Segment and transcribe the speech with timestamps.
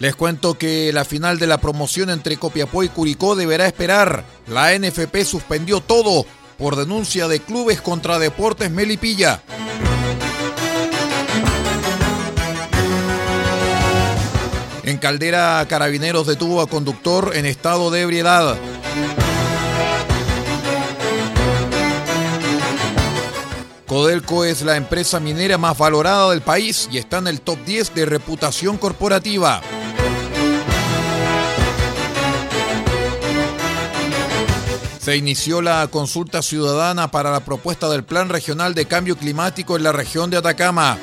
[0.00, 4.24] Les cuento que la final de la promoción entre Copiapó y Curicó deberá esperar.
[4.46, 6.24] La NFP suspendió todo
[6.56, 9.42] por denuncia de clubes contra Deportes Melipilla.
[14.84, 18.56] En Caldera, Carabineros detuvo a conductor en estado de ebriedad.
[23.86, 27.94] Codelco es la empresa minera más valorada del país y está en el top 10
[27.94, 29.60] de reputación corporativa.
[35.10, 39.82] Se inició la consulta ciudadana para la propuesta del Plan Regional de Cambio Climático en
[39.82, 40.98] la región de Atacama.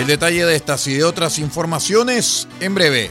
[0.00, 3.10] El detalle de estas y de otras informaciones en breve.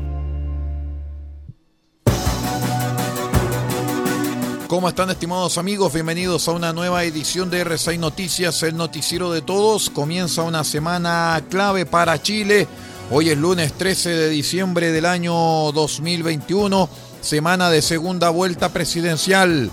[4.71, 5.91] ¿Cómo están estimados amigos?
[5.91, 9.89] Bienvenidos a una nueva edición de R6 Noticias, el noticiero de todos.
[9.89, 12.69] Comienza una semana clave para Chile.
[13.11, 15.33] Hoy es lunes 13 de diciembre del año
[15.73, 16.87] 2021,
[17.19, 19.69] semana de segunda vuelta presidencial.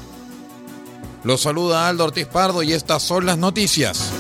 [1.22, 4.10] Los saluda Aldo Ortiz Pardo y estas son las noticias.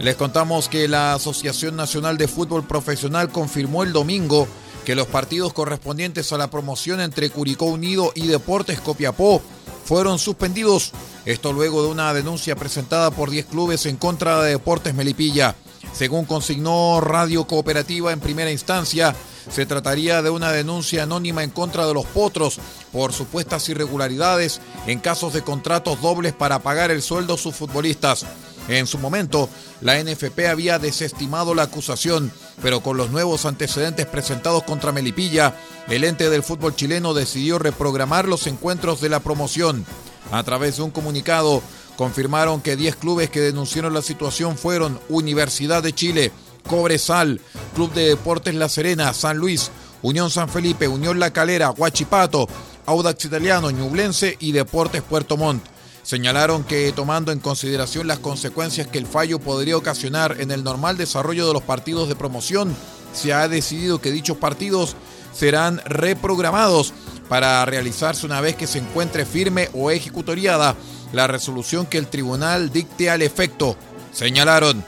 [0.00, 4.48] Les contamos que la Asociación Nacional de Fútbol Profesional confirmó el domingo
[4.86, 9.42] que los partidos correspondientes a la promoción entre Curicó Unido y Deportes Copiapó
[9.84, 10.92] fueron suspendidos.
[11.26, 15.54] Esto luego de una denuncia presentada por 10 clubes en contra de Deportes Melipilla.
[15.92, 19.14] Según consignó Radio Cooperativa en primera instancia,
[19.50, 22.58] se trataría de una denuncia anónima en contra de los potros
[22.90, 28.24] por supuestas irregularidades en casos de contratos dobles para pagar el sueldo a sus futbolistas.
[28.68, 29.48] En su momento,
[29.80, 32.30] la NFP había desestimado la acusación,
[32.62, 35.56] pero con los nuevos antecedentes presentados contra Melipilla,
[35.88, 39.84] el ente del fútbol chileno decidió reprogramar los encuentros de la promoción.
[40.30, 41.62] A través de un comunicado,
[41.96, 46.32] confirmaron que 10 clubes que denunciaron la situación fueron Universidad de Chile,
[46.68, 47.40] Cobresal,
[47.74, 49.70] Club de Deportes La Serena, San Luis,
[50.02, 52.48] Unión San Felipe, Unión La Calera, Huachipato,
[52.86, 55.64] Audax Italiano, Ñublense y Deportes Puerto Montt.
[56.02, 60.96] Señalaron que tomando en consideración las consecuencias que el fallo podría ocasionar en el normal
[60.96, 62.74] desarrollo de los partidos de promoción,
[63.12, 64.96] se ha decidido que dichos partidos
[65.34, 66.94] serán reprogramados
[67.28, 70.74] para realizarse una vez que se encuentre firme o ejecutoriada
[71.12, 73.76] la resolución que el tribunal dicte al efecto,
[74.12, 74.84] señalaron.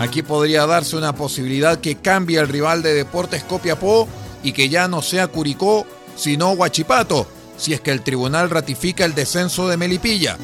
[0.00, 4.08] Aquí podría darse una posibilidad que cambie el rival de Deportes Copiapó
[4.42, 5.86] y que ya no sea Curicó,
[6.16, 10.38] sino Huachipato si es que el tribunal ratifica el descenso de Melipilla.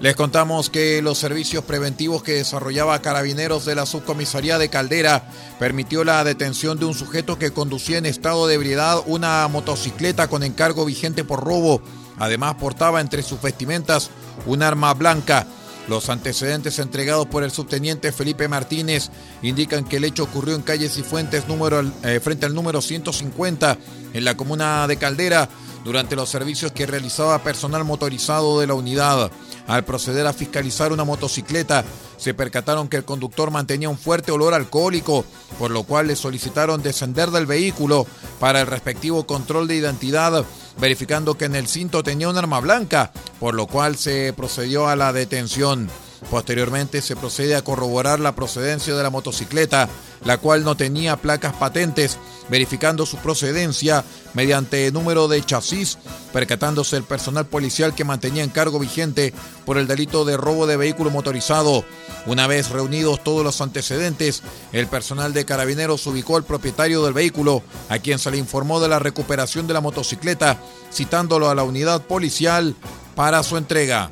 [0.00, 6.04] Les contamos que los servicios preventivos que desarrollaba Carabineros de la Subcomisaría de Caldera permitió
[6.04, 10.84] la detención de un sujeto que conducía en estado de ebriedad una motocicleta con encargo
[10.84, 11.80] vigente por robo
[12.18, 14.10] Además portaba entre sus vestimentas
[14.46, 15.46] un arma blanca.
[15.88, 19.10] Los antecedentes entregados por el subteniente Felipe Martínez
[19.42, 23.76] indican que el hecho ocurrió en calle Cifuentes número, eh, frente al número 150
[24.14, 25.48] en la comuna de Caldera
[25.84, 29.30] durante los servicios que realizaba personal motorizado de la unidad.
[29.66, 31.84] Al proceder a fiscalizar una motocicleta,
[32.16, 35.24] se percataron que el conductor mantenía un fuerte olor alcohólico,
[35.58, 38.06] por lo cual le solicitaron descender del vehículo
[38.40, 40.44] para el respectivo control de identidad,
[40.78, 44.96] verificando que en el cinto tenía un arma blanca, por lo cual se procedió a
[44.96, 45.88] la detención.
[46.30, 49.88] Posteriormente se procede a corroborar la procedencia de la motocicleta,
[50.24, 52.18] la cual no tenía placas patentes,
[52.48, 55.98] verificando su procedencia mediante número de chasis,
[56.32, 59.34] percatándose el personal policial que mantenía en cargo vigente
[59.64, 61.84] por el delito de robo de vehículo motorizado.
[62.26, 64.42] Una vez reunidos todos los antecedentes,
[64.72, 68.88] el personal de carabineros ubicó al propietario del vehículo, a quien se le informó de
[68.88, 70.58] la recuperación de la motocicleta,
[70.92, 72.74] citándolo a la unidad policial
[73.14, 74.10] para su entrega.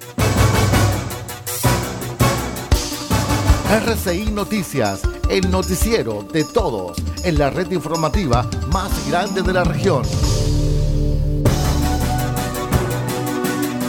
[3.73, 10.03] RCI Noticias, el noticiero de todos, en la red informativa más grande de la región.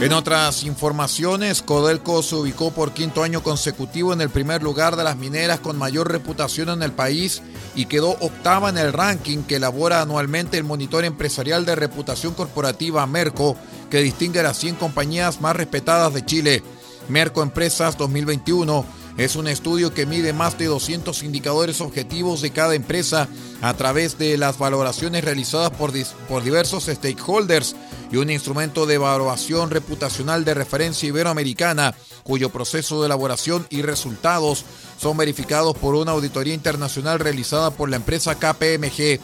[0.00, 5.04] En otras informaciones, Codelco se ubicó por quinto año consecutivo en el primer lugar de
[5.04, 7.42] las mineras con mayor reputación en el país
[7.74, 13.06] y quedó octava en el ranking que elabora anualmente el monitor empresarial de reputación corporativa
[13.06, 13.54] Merco,
[13.90, 16.62] que distingue a las 100 compañías más respetadas de Chile.
[17.10, 22.74] Merco Empresas 2021 es un estudio que mide más de 200 indicadores objetivos de cada
[22.74, 23.28] empresa
[23.62, 25.92] a través de las valoraciones realizadas por,
[26.28, 27.76] por diversos stakeholders
[28.10, 31.94] y un instrumento de evaluación reputacional de referencia iberoamericana
[32.24, 34.64] cuyo proceso de elaboración y resultados
[34.98, 39.20] son verificados por una auditoría internacional realizada por la empresa KPMG.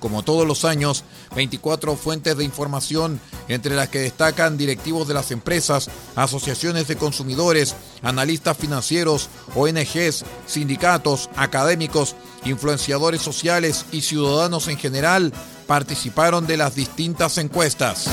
[0.00, 1.04] Como todos los años,
[1.34, 7.74] 24 fuentes de información, entre las que destacan directivos de las empresas, asociaciones de consumidores,
[8.02, 15.32] analistas financieros, ONGs, sindicatos, académicos, influenciadores sociales y ciudadanos en general,
[15.66, 18.08] participaron de las distintas encuestas.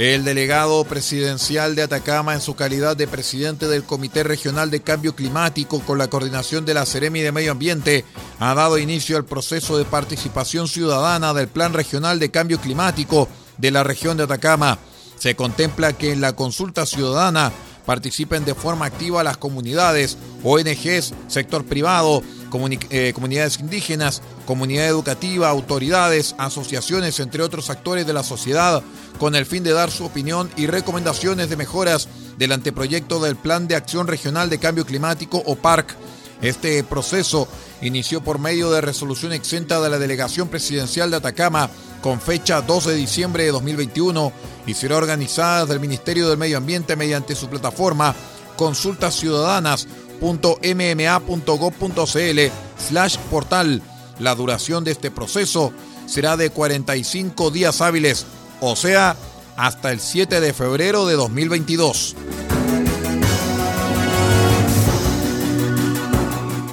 [0.00, 5.14] El delegado presidencial de Atacama, en su calidad de presidente del Comité Regional de Cambio
[5.14, 8.06] Climático, con la coordinación de la Seremi de Medio Ambiente,
[8.38, 13.72] ha dado inicio al proceso de participación ciudadana del Plan Regional de Cambio Climático de
[13.72, 14.78] la región de Atacama.
[15.18, 17.52] Se contempla que en la consulta ciudadana
[17.84, 22.22] participen de forma activa las comunidades, ONGs, sector privado,
[22.88, 28.82] eh, comunidades indígenas, comunidad educativa, autoridades, asociaciones, entre otros actores de la sociedad,
[29.20, 33.68] con el fin de dar su opinión y recomendaciones de mejoras del anteproyecto del Plan
[33.68, 35.94] de Acción Regional de Cambio Climático o PARC.
[36.42, 37.46] Este proceso
[37.80, 41.70] inició por medio de resolución exenta de la Delegación Presidencial de Atacama
[42.02, 44.32] con fecha 12 de diciembre de 2021
[44.66, 48.16] y será organizada desde el Ministerio del Medio Ambiente mediante su plataforma
[48.56, 49.86] consultas ciudadanas
[50.20, 51.50] mma.gov.cl
[52.88, 53.80] slash portal.
[54.20, 55.72] La duración de este proceso
[56.06, 58.26] será de 45 días hábiles,
[58.60, 59.16] o sea,
[59.56, 62.16] hasta el 7 de febrero de 2022.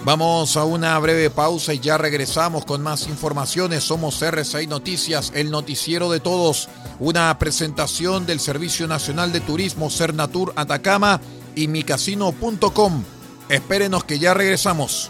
[0.04, 3.84] Vamos a una breve pausa y ya regresamos con más informaciones.
[3.84, 6.70] Somos R6 Noticias, el noticiero de todos.
[7.00, 11.20] Una presentación del Servicio Nacional de Turismo Cernatur Atacama
[11.56, 13.04] y micasino.com.
[13.50, 15.10] Espérenos que ya regresamos.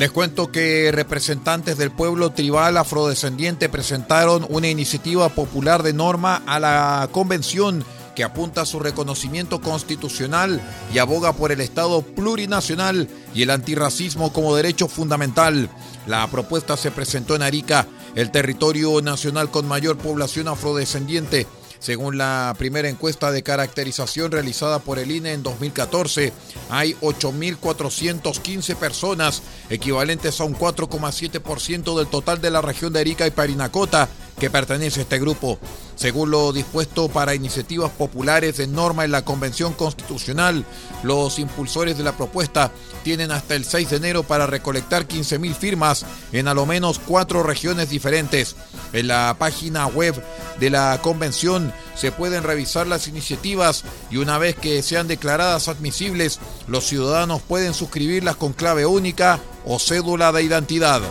[0.00, 6.58] Les cuento que representantes del pueblo tribal afrodescendiente presentaron una iniciativa popular de norma a
[6.58, 7.84] la convención
[8.16, 10.58] que apunta a su reconocimiento constitucional
[10.94, 15.68] y aboga por el Estado plurinacional y el antirracismo como derecho fundamental.
[16.06, 21.46] La propuesta se presentó en Arica, el territorio nacional con mayor población afrodescendiente
[21.80, 26.32] según la primera encuesta de caracterización realizada por el INE en 2014,
[26.68, 33.30] hay 8.415 personas, equivalentes a un 4,7% del total de la región de Arica y
[33.30, 34.08] Parinacota,
[34.40, 35.60] que pertenece a este grupo.
[35.94, 40.64] Según lo dispuesto para iniciativas populares de norma en la Convención Constitucional,
[41.02, 42.72] los impulsores de la propuesta
[43.04, 47.42] tienen hasta el 6 de enero para recolectar 15.000 firmas en a lo menos cuatro
[47.42, 48.56] regiones diferentes.
[48.92, 50.20] En la página web
[50.58, 56.40] de la convención se pueden revisar las iniciativas y una vez que sean declaradas admisibles,
[56.66, 61.02] los ciudadanos pueden suscribirlas con clave única o cédula de identidad.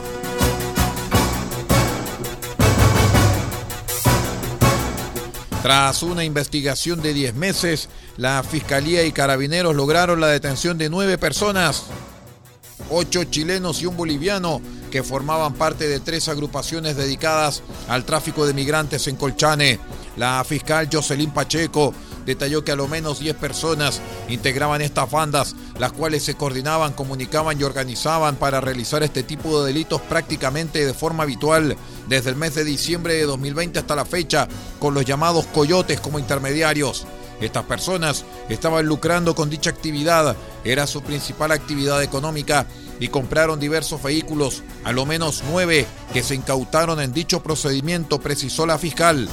[5.62, 11.18] Tras una investigación de 10 meses, la Fiscalía y Carabineros lograron la detención de nueve
[11.18, 11.84] personas,
[12.90, 18.54] ocho chilenos y un boliviano, que formaban parte de tres agrupaciones dedicadas al tráfico de
[18.54, 19.80] migrantes en Colchane.
[20.16, 21.94] La fiscal Jocelyn Pacheco
[22.26, 27.60] detalló que a lo menos 10 personas integraban estas bandas, las cuales se coordinaban, comunicaban
[27.60, 31.76] y organizaban para realizar este tipo de delitos prácticamente de forma habitual
[32.08, 34.48] desde el mes de diciembre de 2020 hasta la fecha,
[34.80, 37.06] con los llamados coyotes como intermediarios.
[37.42, 40.36] Estas personas estaban lucrando con dicha actividad,
[40.66, 42.66] era su principal actividad económica
[43.00, 48.66] y compraron diversos vehículos, a lo menos nueve que se incautaron en dicho procedimiento, precisó
[48.66, 49.30] la fiscal.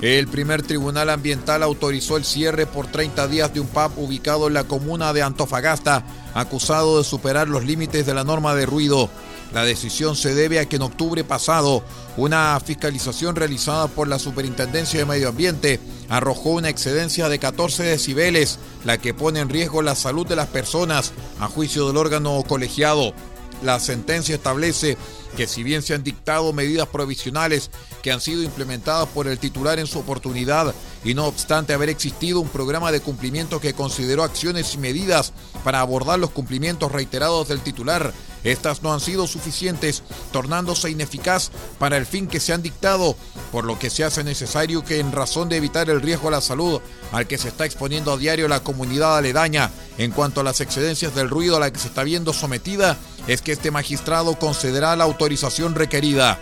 [0.00, 4.54] El primer tribunal ambiental autorizó el cierre por 30 días de un pub ubicado en
[4.54, 9.10] la comuna de Antofagasta, acusado de superar los límites de la norma de ruido.
[9.52, 11.82] La decisión se debe a que en octubre pasado
[12.16, 18.58] una fiscalización realizada por la Superintendencia de Medio Ambiente arrojó una excedencia de 14 decibeles,
[18.84, 23.14] la que pone en riesgo la salud de las personas a juicio del órgano colegiado.
[23.62, 24.96] La sentencia establece
[25.36, 27.70] que si bien se han dictado medidas provisionales
[28.02, 30.74] que han sido implementadas por el titular en su oportunidad
[31.04, 35.32] y no obstante haber existido un programa de cumplimiento que consideró acciones y medidas
[35.64, 38.12] para abordar los cumplimientos reiterados del titular,
[38.44, 43.16] estas no han sido suficientes, tornándose ineficaz para el fin que se han dictado,
[43.52, 46.40] por lo que se hace necesario que en razón de evitar el riesgo a la
[46.40, 46.80] salud
[47.12, 51.14] al que se está exponiendo a diario la comunidad aledaña en cuanto a las excedencias
[51.14, 52.96] del ruido a la que se está viendo sometida,
[53.28, 56.38] es que este magistrado concederá la autorización requerida.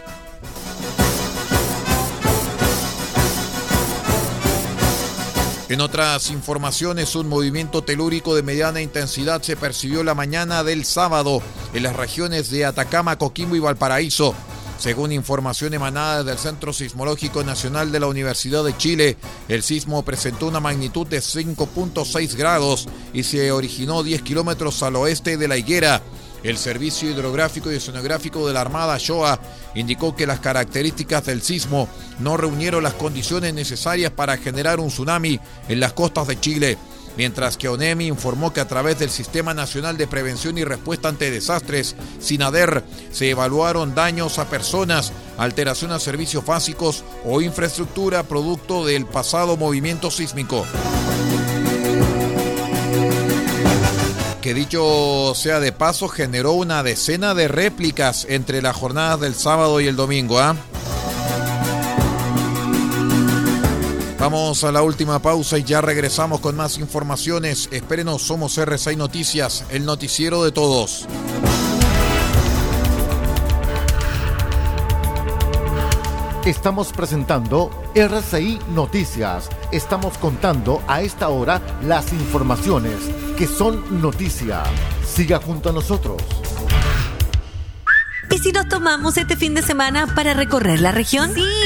[5.69, 11.43] En otras informaciones, un movimiento telúrico de mediana intensidad se percibió la mañana del sábado
[11.75, 14.33] en las regiones de Atacama, Coquimbo y Valparaíso.
[14.79, 19.17] Según información emanada del Centro Sismológico Nacional de la Universidad de Chile,
[19.49, 25.37] el sismo presentó una magnitud de 5.6 grados y se originó 10 kilómetros al oeste
[25.37, 26.01] de la higuera.
[26.47, 29.41] El Servicio Hidrográfico y Oceanográfico de la Armada Shoah
[29.75, 31.89] indicó que las características del sismo
[32.21, 36.79] no reunieron las condiciones necesarias para generar un tsunami en las costas de Chile,
[37.17, 41.33] mientras que ONEMI informó que a través del Sistema Nacional de Prevención y Respuesta ante
[41.33, 49.05] Desastres, SINADER, se evaluaron daños a personas, alteración a servicios básicos o infraestructura producto del
[49.05, 50.65] pasado movimiento sísmico.
[54.47, 59.81] Que dicho sea de paso, generó una decena de réplicas entre las jornadas del sábado
[59.81, 60.39] y el domingo.
[60.39, 60.55] ¿ah?
[64.21, 67.69] Vamos a la última pausa y ya regresamos con más informaciones.
[67.73, 71.09] Espérenos, somos R6 Noticias, el noticiero de todos.
[76.47, 79.49] Estamos presentando RCI Noticias.
[79.73, 82.95] Estamos contando a esta hora las informaciones
[83.37, 84.63] que son noticia.
[85.05, 86.23] Siga junto a nosotros.
[88.31, 91.35] ¿Y si nos tomamos este fin de semana para recorrer la región?
[91.35, 91.66] Sí,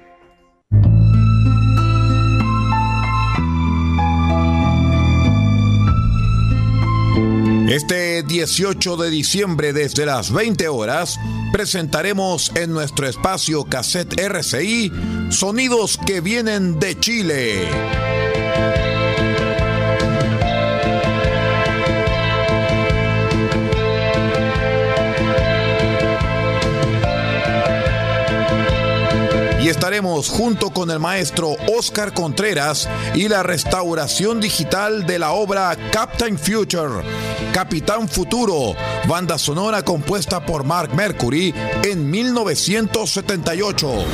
[7.71, 11.17] Este 18 de diciembre desde las 20 horas
[11.53, 14.91] presentaremos en nuestro espacio Cassette RCI
[15.29, 17.69] Sonidos que vienen de Chile.
[29.61, 35.77] y estaremos junto con el maestro Oscar Contreras y la restauración digital de la obra
[35.91, 37.03] Captain Future,
[37.53, 38.75] Capitán Futuro,
[39.07, 41.53] banda sonora compuesta por Mark Mercury
[41.83, 44.05] en 1978.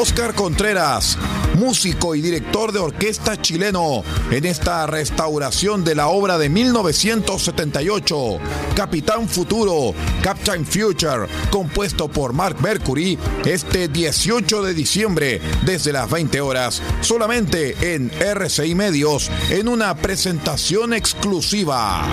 [0.00, 1.18] Oscar Contreras,
[1.54, 8.38] músico y director de orquesta chileno, en esta restauración de la obra de 1978,
[8.74, 16.40] Capitán Futuro, Captain Future, compuesto por Mark Mercury, este 18 de diciembre, desde las 20
[16.40, 22.06] horas, solamente en RCI Medios, en una presentación exclusiva.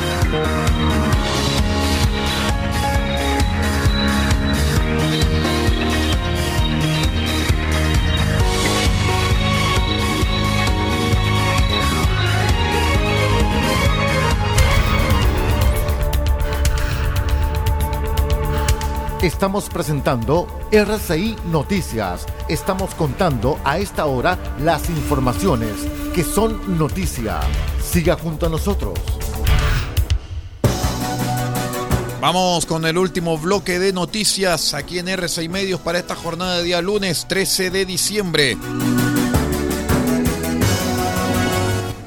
[19.37, 22.25] Estamos presentando RCI Noticias.
[22.49, 25.73] Estamos contando a esta hora las informaciones
[26.15, 27.41] que son noticia.
[27.79, 28.97] Siga junto a nosotros.
[32.19, 36.63] Vamos con el último bloque de noticias aquí en RCI Medios para esta jornada de
[36.63, 38.57] día lunes 13 de diciembre.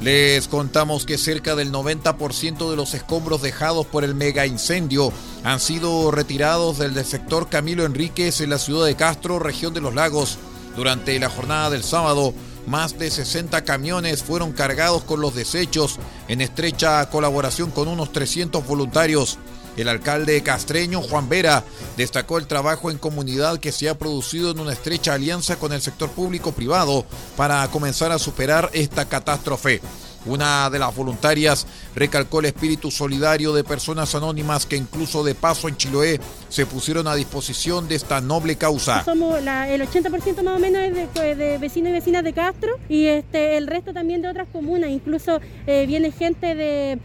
[0.01, 5.59] Les contamos que cerca del 90% de los escombros dejados por el mega incendio han
[5.59, 10.37] sido retirados del sector Camilo Enríquez en la ciudad de Castro, región de los lagos.
[10.75, 12.33] Durante la jornada del sábado,
[12.67, 18.65] más de 60 camiones fueron cargados con los desechos en estrecha colaboración con unos 300
[18.65, 19.39] voluntarios.
[19.77, 21.63] El alcalde castreño Juan Vera
[21.97, 25.81] destacó el trabajo en comunidad que se ha producido en una estrecha alianza con el
[25.81, 27.05] sector público-privado
[27.37, 29.81] para comenzar a superar esta catástrofe.
[30.25, 35.67] Una de las voluntarias recalcó el espíritu solidario de personas anónimas que incluso de paso
[35.67, 39.03] en Chiloé se pusieron a disposición de esta noble causa.
[39.03, 43.05] Somos el 80% más o menos es de, de vecinos y vecinas de Castro y
[43.05, 44.89] este, el resto también de otras comunas.
[44.89, 46.99] Incluso eh, viene gente de,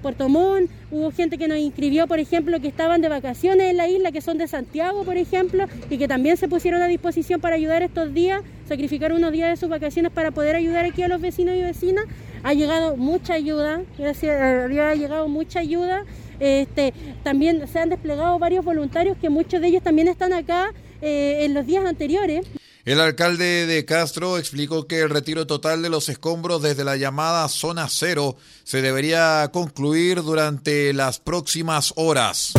[0.00, 3.86] Puerto Montt, hubo gente que nos inscribió, por ejemplo, que estaban de vacaciones en la
[3.86, 7.56] isla, que son de Santiago, por ejemplo, y que también se pusieron a disposición para
[7.56, 11.20] ayudar estos días, sacrificaron unos días de sus vacaciones para poder ayudar aquí a los
[11.20, 12.06] vecinos y vecinas.
[12.42, 16.04] Ha llegado mucha ayuda, ha llegado mucha ayuda.
[16.38, 21.44] Este, también se han desplegado varios voluntarios que muchos de ellos también están acá eh,
[21.44, 22.46] en los días anteriores.
[22.84, 27.48] El alcalde de Castro explicó que el retiro total de los escombros desde la llamada
[27.48, 32.52] zona cero se debería concluir durante las próximas horas.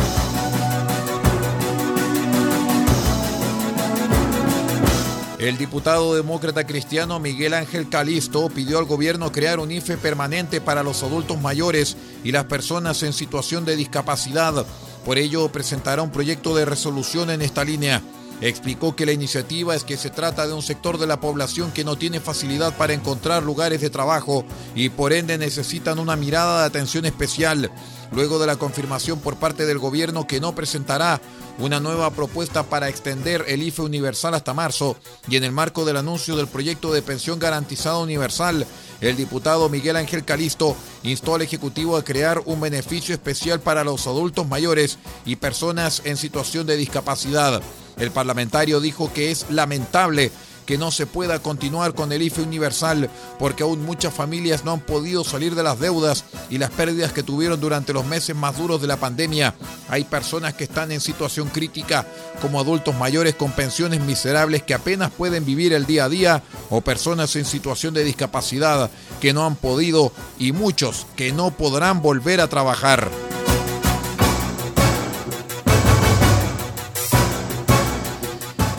[5.38, 10.82] El diputado demócrata cristiano Miguel Ángel Calisto pidió al gobierno crear un IFE permanente para
[10.82, 14.66] los adultos mayores y las personas en situación de discapacidad.
[15.04, 18.02] Por ello presentará un proyecto de resolución en esta línea.
[18.40, 21.84] Explicó que la iniciativa es que se trata de un sector de la población que
[21.84, 26.66] no tiene facilidad para encontrar lugares de trabajo y por ende necesitan una mirada de
[26.66, 27.70] atención especial
[28.12, 31.20] luego de la confirmación por parte del gobierno que no presentará
[31.58, 34.96] una nueva propuesta para extender el IFE universal hasta marzo
[35.28, 38.66] y en el marco del anuncio del proyecto de pensión garantizada universal,
[39.00, 44.06] el diputado Miguel Ángel Calisto instó al Ejecutivo a crear un beneficio especial para los
[44.06, 47.60] adultos mayores y personas en situación de discapacidad.
[47.98, 50.30] El parlamentario dijo que es lamentable
[50.68, 53.08] que no se pueda continuar con el IFE universal
[53.38, 57.22] porque aún muchas familias no han podido salir de las deudas y las pérdidas que
[57.22, 59.54] tuvieron durante los meses más duros de la pandemia.
[59.88, 62.06] Hay personas que están en situación crítica
[62.42, 66.82] como adultos mayores con pensiones miserables que apenas pueden vivir el día a día o
[66.82, 68.90] personas en situación de discapacidad
[69.22, 73.08] que no han podido y muchos que no podrán volver a trabajar.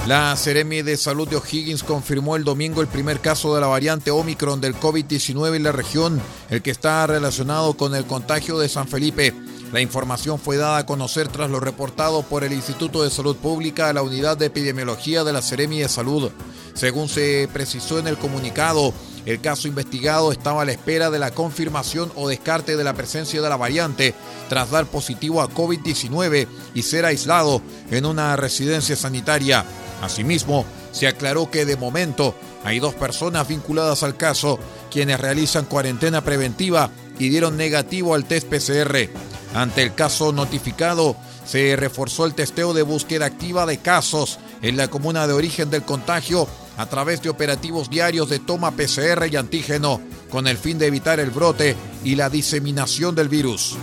[0.10, 4.10] La Seremi de Salud de O'Higgins confirmó el domingo el primer caso de la variante
[4.10, 6.20] Omicron del COVID-19 en la región,
[6.50, 9.36] el que está relacionado con el contagio de San Felipe.
[9.72, 13.88] La información fue dada a conocer tras lo reportado por el Instituto de Salud Pública
[13.88, 16.32] a la Unidad de Epidemiología de la Seremi de Salud.
[16.74, 18.96] Según se precisó en el comunicado,
[19.28, 23.44] el caso investigado estaba a la espera de la confirmación o descarte de la presencia
[23.44, 24.16] de la variante
[24.48, 29.68] tras dar positivo a COVID-19 y ser aislado en una residencia sanitaria.
[30.02, 34.60] Asimismo, se aclaró que de momento hay dos personas vinculadas al caso
[34.92, 39.10] quienes realizan cuarentena preventiva y dieron negativo al test PCR.
[39.54, 44.88] Ante el caso notificado, se reforzó el testeo de búsqueda activa de casos en la
[44.88, 50.00] comuna de origen del contagio a través de operativos diarios de toma PCR y antígeno,
[50.30, 53.76] con el fin de evitar el brote y la diseminación del virus.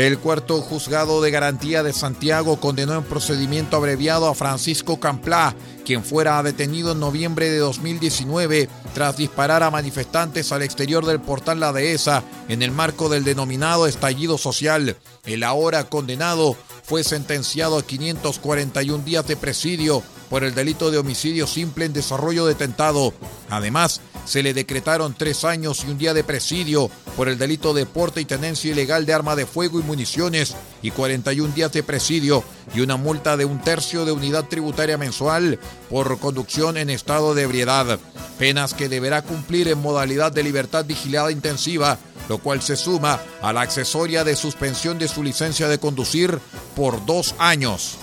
[0.00, 5.54] El cuarto juzgado de garantía de Santiago condenó en procedimiento abreviado a Francisco Camplá,
[5.90, 11.58] quien fuera detenido en noviembre de 2019 tras disparar a manifestantes al exterior del portal
[11.58, 14.96] La Dehesa en el marco del denominado estallido social.
[15.24, 21.48] El ahora condenado fue sentenciado a 541 días de presidio por el delito de homicidio
[21.48, 23.12] simple en desarrollo de tentado.
[23.48, 27.84] Además, se le decretaron tres años y un día de presidio por el delito de
[27.84, 32.44] porte y tenencia ilegal de arma de fuego y municiones y 41 días de presidio
[32.74, 37.42] y una multa de un tercio de unidad tributaria mensual por conducción en estado de
[37.42, 37.98] ebriedad.
[38.38, 43.52] Penas que deberá cumplir en modalidad de libertad vigilada intensiva, lo cual se suma a
[43.52, 46.38] la accesoria de suspensión de su licencia de conducir
[46.74, 47.98] por dos años.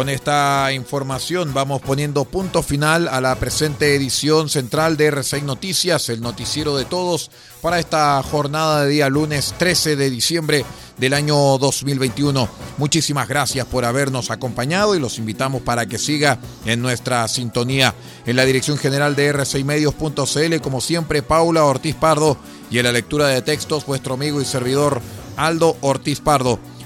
[0.00, 6.08] Con esta información vamos poniendo punto final a la presente edición central de R6 Noticias,
[6.08, 10.64] el noticiero de todos, para esta jornada de día lunes 13 de diciembre
[10.96, 12.48] del año 2021.
[12.78, 17.94] Muchísimas gracias por habernos acompañado y los invitamos para que siga en nuestra sintonía.
[18.24, 22.38] En la dirección general de r6medios.cl, como siempre, Paula Ortiz Pardo
[22.70, 25.02] y en la lectura de textos, vuestro amigo y servidor
[25.36, 26.58] Aldo Ortiz Pardo.